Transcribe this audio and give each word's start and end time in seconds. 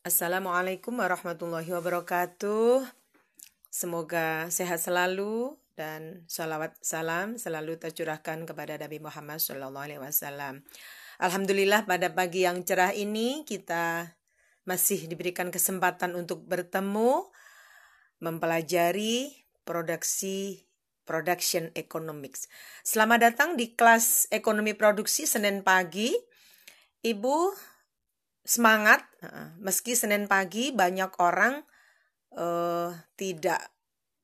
Assalamualaikum 0.00 0.96
warahmatullahi 0.96 1.68
wabarakatuh. 1.76 2.88
Semoga 3.68 4.48
sehat 4.48 4.80
selalu 4.80 5.60
dan 5.76 6.24
salawat 6.24 6.72
salam 6.80 7.36
selalu 7.36 7.76
tercurahkan 7.76 8.48
kepada 8.48 8.80
Nabi 8.80 8.96
Muhammad 8.96 9.44
SAW. 9.44 10.64
Alhamdulillah 11.20 11.84
pada 11.84 12.08
pagi 12.16 12.48
yang 12.48 12.64
cerah 12.64 12.96
ini 12.96 13.44
kita 13.44 14.16
masih 14.64 15.04
diberikan 15.04 15.52
kesempatan 15.52 16.16
untuk 16.16 16.48
bertemu 16.48 17.28
mempelajari 18.24 19.36
produksi 19.68 20.64
production 21.04 21.76
economics. 21.76 22.48
Selamat 22.88 23.28
datang 23.28 23.52
di 23.52 23.76
kelas 23.76 24.32
ekonomi 24.32 24.72
produksi 24.72 25.28
Senin 25.28 25.60
pagi. 25.60 26.16
Ibu 27.04 27.68
semangat 28.44 29.04
meski 29.60 29.92
Senin 29.94 30.26
pagi 30.26 30.72
banyak 30.72 31.12
orang 31.20 31.60
uh, 32.34 32.90
tidak 33.14 33.60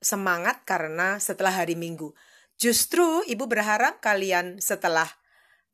semangat 0.00 0.62
karena 0.62 1.18
setelah 1.18 1.52
hari 1.52 1.74
Minggu. 1.74 2.14
Justru 2.56 3.20
ibu 3.28 3.44
berharap 3.44 4.00
kalian 4.00 4.62
setelah 4.62 5.08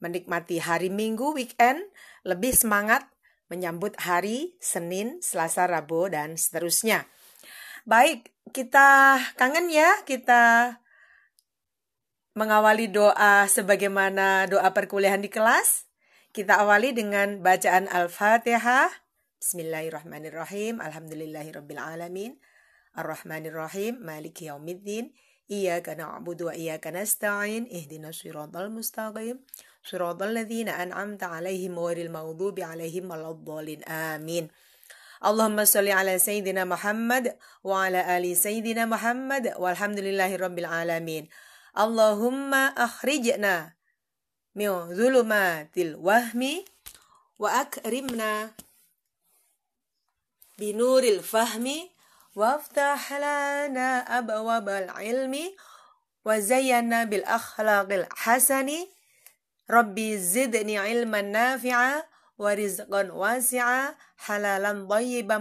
menikmati 0.03 0.59
hari 0.59 0.91
Minggu 0.91 1.31
weekend 1.37 1.79
lebih 2.27 2.51
semangat 2.51 3.07
menyambut 3.47 3.95
hari 4.01 4.57
Senin, 4.59 5.21
Selasa, 5.21 5.69
Rabu 5.69 6.09
dan 6.09 6.35
seterusnya. 6.41 7.07
Baik, 7.85 8.33
kita 8.51 9.21
kangen 9.37 9.69
ya 9.69 9.93
kita 10.09 10.75
mengawali 12.33 12.89
doa 12.89 13.45
sebagaimana 13.45 14.49
doa 14.49 14.73
perkuliahan 14.73 15.21
di 15.21 15.29
kelas. 15.29 15.92
Kita 16.33 16.65
awali 16.65 16.97
dengan 16.97 17.45
bacaan 17.45 17.93
Al-Fatihah. 17.93 18.89
Bismillahirrahmanirrahim. 19.37 20.81
Alhamdulillahirabbil 20.81 21.77
alamin. 21.77 22.41
Ar-Rahmanirrahim. 22.97 24.01
Maliki 24.01 24.49
yaumiddin. 24.49 25.13
Iyyaka 25.53 25.93
na'budu 25.93 26.49
wa 26.49 26.57
iyyaka 26.57 26.89
nasta'in. 26.89 27.69
Ihdinas 27.69 28.25
siratal 28.25 28.73
mustaqim. 28.73 29.45
Siratal 29.85 30.33
ladzina 30.33 30.81
an'amta 30.81 31.37
'alaihim 31.37 31.77
ghairil 31.77 32.09
maghdubi 32.09 32.65
'alaihim 32.65 33.13
waladdallin. 33.13 33.85
Amin. 33.85 34.49
Allahumma 35.21 35.69
salli 35.69 35.93
ala 35.93 36.17
sayyidina 36.17 36.65
Muhammad 36.65 37.37
wa 37.61 37.85
ala 37.85 38.09
ali 38.09 38.33
sayyidina 38.33 38.89
Muhammad 38.89 39.53
walhamdulillahi 39.61 40.41
rabbil 40.41 40.65
alamin. 40.65 41.29
Allahumma 41.77 42.73
akhrijna 42.73 43.77
من 44.55 44.95
ظلمات 44.95 45.79
الوهم 45.79 46.65
وأكرمنا 47.39 48.51
بنور 50.59 51.03
الفهم 51.03 51.67
وافتح 52.37 53.13
لنا 53.13 54.19
أبواب 54.19 54.69
العلم 54.69 55.35
وزينا 56.25 57.05
بالأخلاق 57.05 57.93
الحسن. 57.93 58.71
ربي 59.71 60.19
زدني 60.19 60.79
علما 60.79 61.23
نافعا 61.23 62.03
ورزقا 62.39 63.03
واسعا 63.13 63.95
حلالا 64.17 64.87
طيبا 64.91 65.39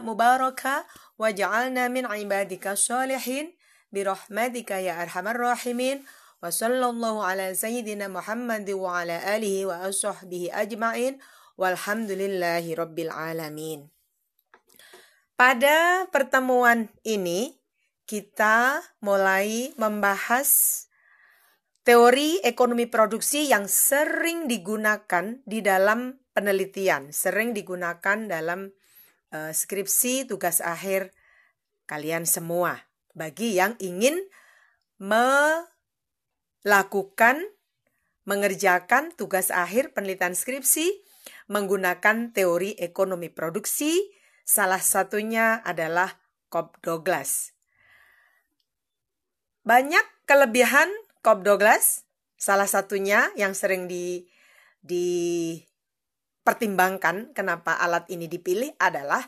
مباركا 0.00 0.84
واجعلنا 1.18 1.88
من 1.88 2.06
عبادك 2.06 2.66
الصالحين. 2.66 3.54
برحمتك 3.92 4.70
يا 4.70 5.02
أرحم 5.02 5.28
الراحمين. 5.28 6.04
Alamin. 13.14 13.86
Pada 15.38 16.10
pertemuan 16.10 16.90
ini 17.06 17.54
kita 18.10 18.82
mulai 18.98 19.70
membahas 19.78 20.50
teori 21.86 22.42
ekonomi 22.42 22.90
produksi 22.90 23.46
yang 23.46 23.70
sering 23.70 24.50
digunakan 24.50 25.38
di 25.46 25.62
dalam 25.62 26.18
penelitian, 26.34 27.14
sering 27.14 27.54
digunakan 27.54 28.18
dalam 28.26 28.70
uh, 29.30 29.50
skripsi 29.54 30.26
tugas 30.26 30.58
akhir 30.58 31.14
kalian 31.86 32.26
semua 32.26 32.82
bagi 33.14 33.58
yang 33.58 33.78
ingin 33.78 34.18
me 35.02 35.26
lakukan 36.62 37.42
mengerjakan 38.22 39.10
tugas 39.18 39.50
akhir 39.50 39.94
penelitian 39.94 40.38
skripsi 40.38 41.02
menggunakan 41.50 42.32
teori 42.32 42.72
ekonomi 42.78 43.28
produksi, 43.30 44.10
salah 44.46 44.80
satunya 44.80 45.62
adalah 45.62 46.18
Cobb 46.50 46.76
Douglas. 46.82 47.52
Banyak 49.62 50.26
kelebihan 50.26 50.90
Cobb 51.22 51.46
Douglas, 51.46 52.02
salah 52.38 52.66
satunya 52.66 53.30
yang 53.38 53.54
sering 53.54 53.86
di 53.86 54.26
dipertimbangkan 54.82 57.30
kenapa 57.38 57.78
alat 57.78 58.02
ini 58.10 58.26
dipilih 58.26 58.74
adalah 58.82 59.22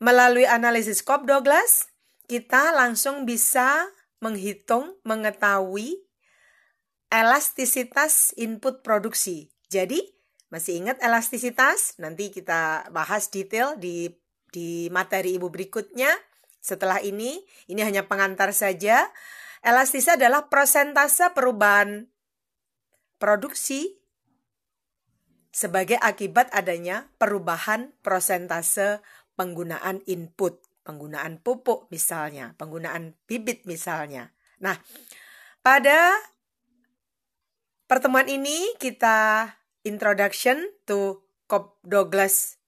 melalui 0.00 0.48
analisis 0.48 1.04
Cobb 1.04 1.28
Douglas 1.28 1.92
kita 2.24 2.72
langsung 2.72 3.28
bisa 3.28 3.84
menghitung, 4.20 4.96
mengetahui 5.04 6.00
elastisitas 7.12 8.34
input 8.34 8.82
produksi. 8.82 9.52
Jadi, 9.70 10.02
masih 10.50 10.82
ingat 10.82 10.98
elastisitas? 11.02 11.98
Nanti 11.98 12.30
kita 12.30 12.90
bahas 12.90 13.30
detail 13.30 13.78
di 13.78 14.10
di 14.50 14.88
materi 14.88 15.36
Ibu 15.36 15.52
berikutnya. 15.52 16.10
Setelah 16.62 16.98
ini, 17.04 17.44
ini 17.70 17.80
hanya 17.84 18.08
pengantar 18.10 18.50
saja. 18.50 19.06
Elastisitas 19.62 20.18
adalah 20.18 20.50
persentase 20.50 21.30
perubahan 21.34 22.10
produksi 23.18 23.98
sebagai 25.56 25.96
akibat 25.96 26.52
adanya 26.52 27.08
perubahan 27.16 27.96
persentase 28.04 29.00
penggunaan 29.40 30.04
input 30.04 30.65
penggunaan 30.86 31.42
pupuk 31.42 31.90
misalnya, 31.90 32.54
penggunaan 32.54 33.18
bibit 33.26 33.66
misalnya. 33.66 34.30
Nah, 34.62 34.78
pada 35.66 36.14
pertemuan 37.90 38.30
ini 38.30 38.78
kita 38.78 39.50
introduction 39.82 40.62
to 40.86 41.26
Cobb 41.50 41.82
Douglas 41.82 42.62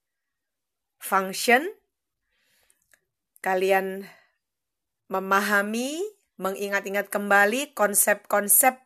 function. 0.99 1.63
Kalian 3.39 4.03
memahami, 5.07 6.03
mengingat-ingat 6.43 7.07
kembali 7.07 7.71
konsep-konsep 7.79 8.83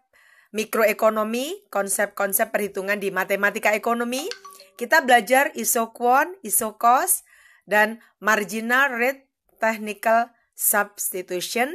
mikroekonomi, 0.52 1.64
konsep-konsep 1.72 2.52
perhitungan 2.52 3.00
di 3.00 3.08
matematika 3.08 3.72
ekonomi. 3.72 4.28
Kita 4.76 5.00
belajar 5.04 5.52
isoquant, 5.56 6.36
isocos, 6.44 7.24
dan 7.68 8.02
marginal 8.18 8.94
rate 8.94 9.30
technical 9.62 10.30
substitution 10.52 11.72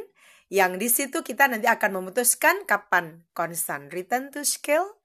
yang 0.48 0.80
di 0.80 0.88
situ 0.88 1.28
kita 1.28 1.52
nanti 1.52 1.68
akan 1.68 2.00
memutuskan 2.00 2.64
kapan 2.64 3.28
constant 3.36 3.92
return 3.92 4.32
to 4.32 4.48
scale, 4.48 5.04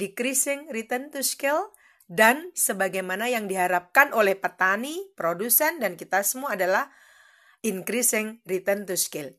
decreasing 0.00 0.64
return 0.72 1.12
to 1.12 1.20
scale, 1.20 1.76
dan 2.08 2.48
sebagaimana 2.56 3.28
yang 3.28 3.44
diharapkan 3.52 4.16
oleh 4.16 4.32
petani, 4.32 4.96
produsen, 5.12 5.76
dan 5.76 6.00
kita 6.00 6.24
semua 6.24 6.56
adalah 6.56 6.88
increasing 7.60 8.40
return 8.48 8.88
to 8.88 8.96
scale. 8.96 9.36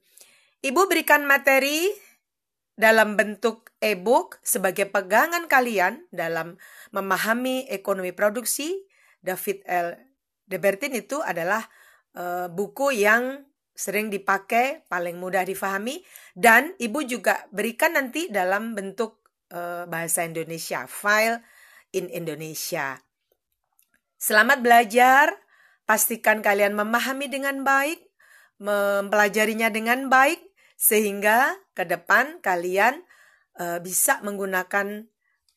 Ibu 0.61 0.85
berikan 0.85 1.25
materi 1.25 1.89
dalam 2.77 3.17
bentuk 3.17 3.73
e-book 3.81 4.38
sebagai 4.45 4.85
pegangan 4.85 5.50
kalian 5.50 6.06
dalam 6.13 6.61
memahami 6.94 7.66
ekonomi 7.73 8.13
produksi. 8.13 8.85
David 9.19 9.68
L. 9.68 10.00
Debertin 10.50 10.98
itu 10.98 11.22
adalah 11.22 11.62
uh, 12.18 12.50
buku 12.50 12.98
yang 12.98 13.46
sering 13.78 14.12
dipakai, 14.12 14.84
paling 14.92 15.16
mudah 15.16 15.46
difahami, 15.46 16.04
dan 16.36 16.75
ibu 16.81 17.00
juga 17.06 17.48
berikan 17.54 17.96
nanti 17.96 18.28
dalam 18.28 18.75
bentuk 18.75 19.24
uh, 19.56 19.88
bahasa 19.88 20.25
Indonesia, 20.28 20.84
file 20.90 21.40
in 21.96 22.12
Indonesia. 22.12 23.00
Selamat 24.19 24.60
belajar, 24.60 25.31
pastikan 25.88 26.44
kalian 26.44 26.75
memahami 26.75 27.31
dengan 27.31 27.63
baik, 27.63 28.04
mempelajarinya 28.60 29.72
dengan 29.72 30.12
baik, 30.12 30.44
sehingga 30.75 31.56
ke 31.72 31.88
depan 31.88 32.44
kalian 32.44 33.00
uh, 33.63 33.80
bisa 33.80 34.19
menggunakan 34.28 35.07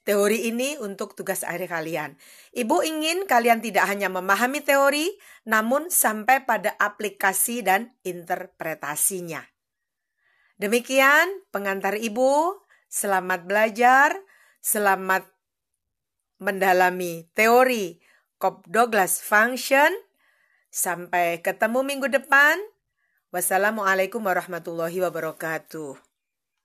teori 0.02 0.50
ini 0.50 0.78
untuk 0.78 1.14
tugas 1.14 1.46
akhir 1.46 1.70
kalian. 1.70 2.19
Ibu 2.54 2.82
ingin 2.82 3.25
kalian 3.26 3.62
tidak 3.62 3.87
hanya 3.87 4.10
memahami 4.10 4.62
teori, 4.62 5.14
namun 5.46 5.88
sampai 5.90 6.43
pada 6.43 6.75
aplikasi 6.78 7.62
dan 7.62 7.94
interpretasinya. 8.02 9.43
Demikian 10.58 11.26
pengantar 11.50 11.99
ibu. 11.99 12.60
Selamat 12.93 13.49
belajar, 13.49 14.12
selamat 14.60 15.25
mendalami 16.37 17.25
teori 17.32 17.96
Cobb 18.37 18.69
Douglas 18.69 19.25
Function. 19.25 19.90
Sampai 20.69 21.40
ketemu 21.40 21.81
minggu 21.84 22.08
depan. 22.12 22.60
Wassalamualaikum 23.32 24.20
warahmatullahi 24.20 25.00
wabarakatuh. 25.00 26.12